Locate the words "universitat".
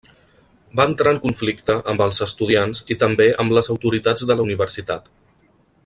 4.51-5.13